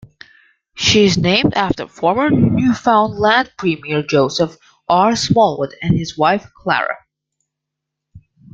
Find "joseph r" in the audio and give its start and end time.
4.01-5.15